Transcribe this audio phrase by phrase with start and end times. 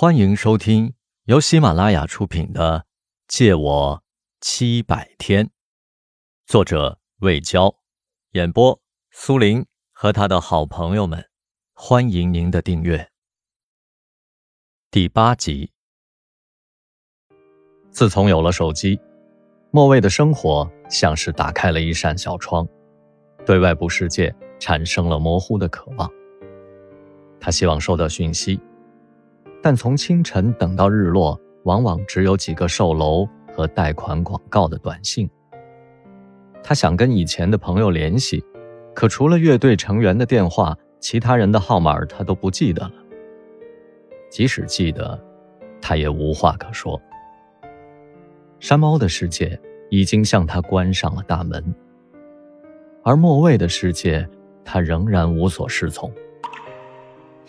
[0.00, 2.78] 欢迎收听由喜马拉雅出品的
[3.26, 4.04] 《借我
[4.40, 5.46] 七百天》，
[6.46, 7.74] 作者魏娇，
[8.30, 8.80] 演播
[9.10, 11.28] 苏林和他的好朋友们。
[11.74, 13.10] 欢迎您的订阅。
[14.88, 15.72] 第八集。
[17.90, 19.00] 自从有了手机，
[19.72, 22.64] 莫蔚的生活像是打开了一扇小窗，
[23.44, 26.08] 对外部世界产生了模糊的渴望。
[27.40, 28.60] 他希望收到讯息。
[29.68, 35.28] 但从清晨等到日落，往往只有几个售楼和贷款广告的短信。
[36.62, 38.42] 他想跟以前的朋友联系，
[38.94, 42.94] 可除了乐队成员的电话，其他人的号码他都不记得了。
[44.30, 45.22] 即使记得，
[45.82, 46.98] 他也无话可说。
[48.60, 51.62] 山猫的世界已经向他关上了大门，
[53.04, 54.26] 而莫蔚的世界，
[54.64, 56.10] 他仍然无所适从。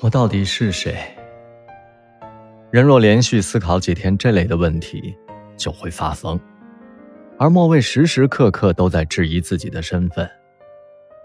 [0.02, 0.98] 我到底是谁？
[2.72, 5.16] 人若连续思考几天这类的问题，
[5.58, 6.40] 就会发疯。
[7.40, 10.30] 而莫蔚时时刻刻都在质疑自己的身份，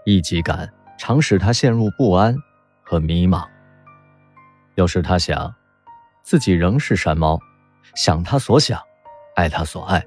[0.05, 2.35] 异己感常使他陷入不安
[2.81, 3.47] 和迷茫。
[4.73, 5.53] 有时他想，
[6.23, 7.39] 自己仍是山猫，
[7.95, 8.81] 想他所想，
[9.35, 10.03] 爱他所爱，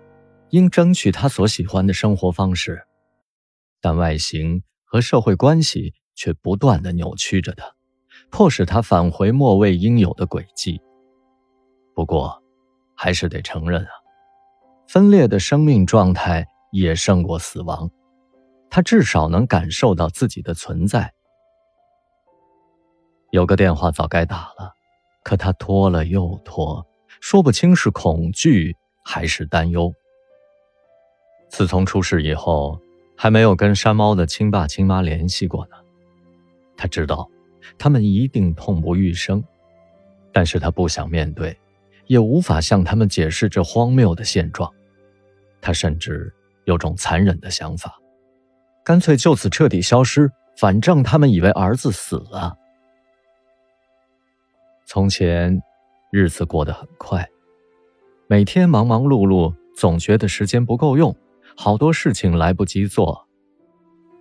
[0.51, 2.83] 应争取他所喜欢的生活方式。
[3.81, 7.65] 但外形和社会关系却不断的扭曲着他，
[8.29, 10.81] 迫使他返回莫蔚应有的轨迹。
[11.99, 12.41] 不过，
[12.95, 13.91] 还是得承认啊，
[14.87, 17.91] 分裂的生命状态也胜过死亡。
[18.71, 21.13] 他至少能感受到自己的存在。
[23.33, 24.73] 有个电话早该打了，
[25.25, 26.87] 可他拖了又拖，
[27.21, 29.93] 说不清是恐惧还是担忧。
[31.51, 32.81] 自从出事以后，
[33.17, 35.73] 还没有跟山猫的亲爸亲妈联系过呢。
[36.77, 37.29] 他知道，
[37.77, 39.43] 他们一定痛不欲生，
[40.33, 41.59] 但是他不想面对。
[42.09, 44.69] 也无法向他们解释这荒谬的现状，
[45.61, 46.35] 他甚至
[46.65, 47.97] 有种残忍的想法，
[48.85, 52.57] 干脆就此彻底消失，反正他们以为儿子死了。
[54.87, 55.63] 从前，
[56.11, 57.29] 日子过得很快，
[58.27, 61.15] 每天忙忙碌碌，总觉得时间不够用，
[61.57, 63.27] 好多事情来不及做，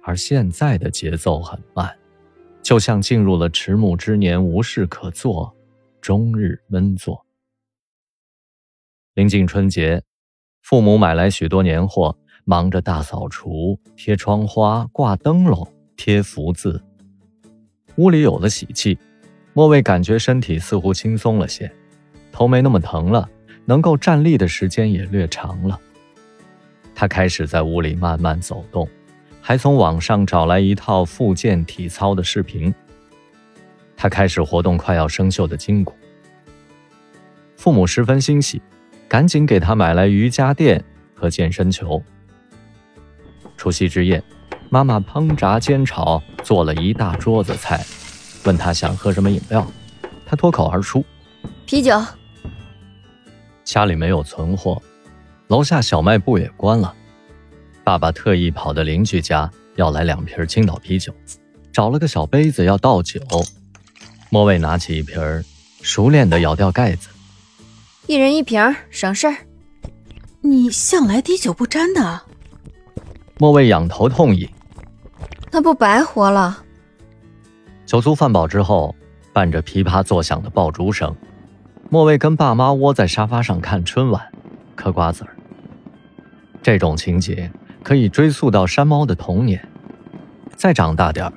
[0.03, 1.97] 而现在的节奏很慢，
[2.61, 5.55] 就像进入了迟暮之年，无事可做，
[6.01, 7.26] 终日闷坐。
[9.17, 10.03] 临近春节，
[10.61, 16.83] 父母买来许多年货，忙着大扫除、贴窗花、挂灯笼、贴福字。
[17.95, 18.95] 屋里有了喜气，
[19.53, 21.73] 莫蔚感觉身体似乎轻松了些，
[22.31, 23.27] 头没那么疼了，
[23.65, 25.79] 能够站立的时间也略长了。
[26.93, 28.87] 他开始在屋里慢慢走动，
[29.41, 32.71] 还从网上找来一套复健体操的视频。
[33.95, 35.95] 他开始活动快要生锈的筋骨。
[37.55, 38.61] 父母十分欣喜。
[39.07, 40.83] 赶紧给他买来瑜伽垫
[41.15, 42.01] 和健身球。
[43.55, 44.23] 除夕之夜，
[44.69, 47.83] 妈妈烹炸煎炒做了一大桌子菜，
[48.43, 49.65] 问他想喝什么饮料，
[50.25, 51.03] 他脱口而出
[51.65, 51.99] ：“啤酒。”
[53.63, 54.81] 家里没有存货，
[55.47, 56.93] 楼下小卖部也关了。
[57.83, 61.13] 爸爸特意跑到邻居家要来两瓶青岛啤酒，
[61.71, 63.21] 找了个小杯子要倒酒。
[64.29, 65.17] 莫蔚拿起一瓶，
[65.81, 67.09] 熟练地咬掉盖子。
[68.07, 69.35] 一人一瓶，省事儿。
[70.39, 72.21] 你向来滴酒不沾的。
[73.37, 74.47] 莫蔚仰头痛饮，
[75.51, 76.63] 那不白活了。
[77.85, 78.95] 酒足饭饱之后，
[79.33, 81.13] 伴着噼啪作响的爆竹声，
[81.89, 84.25] 莫蔚跟爸妈窝在沙发上看春晚，
[84.73, 85.35] 嗑瓜子儿。
[86.63, 87.51] 这种情节
[87.83, 89.67] 可以追溯到山猫的童年。
[90.55, 91.33] 再长大点儿，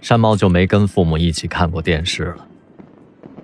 [0.00, 2.44] 山猫就没跟父母一起看过电视了。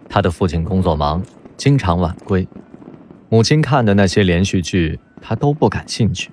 [0.08, 1.22] 他的父亲工作忙，
[1.56, 2.46] 经常晚归。
[3.28, 6.30] 母亲看的那些连续剧，他都不感兴趣。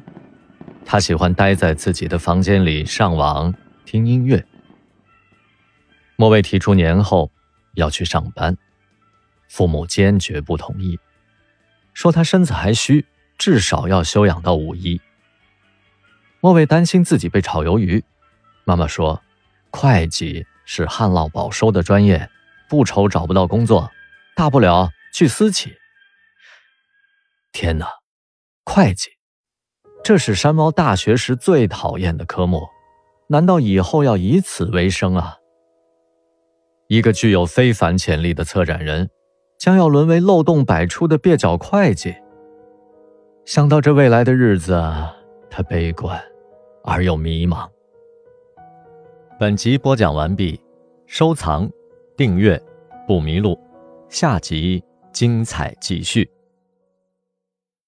[0.85, 3.53] 他喜欢待在自己的房间里上网
[3.85, 4.45] 听音乐。
[6.15, 7.31] 莫蔚提出年后
[7.75, 8.57] 要去上班，
[9.47, 10.99] 父母坚决不同意，
[11.93, 13.05] 说他身子还虚，
[13.37, 15.01] 至少要休养到五一。
[16.39, 18.03] 莫蔚担心自己被炒鱿鱼，
[18.65, 19.21] 妈妈说，
[19.71, 22.29] 会计是旱涝保收的专业，
[22.67, 23.89] 不愁找不到工作，
[24.35, 25.73] 大不了去私企。
[27.51, 27.87] 天哪，
[28.65, 29.09] 会计，
[30.03, 32.67] 这是山猫大学时最讨厌的科目，
[33.27, 35.37] 难道以后要以此为生啊？
[36.87, 39.09] 一个具有非凡潜力的策展人，
[39.57, 42.15] 将要沦为漏洞百出的蹩脚会计。
[43.45, 44.73] 想到这未来的日子，
[45.49, 46.21] 他悲观
[46.83, 47.69] 而又迷茫。
[49.39, 50.61] 本集播讲完毕，
[51.07, 51.69] 收藏、
[52.15, 52.61] 订阅
[53.07, 53.59] 不迷路，
[54.09, 56.29] 下集精彩继续。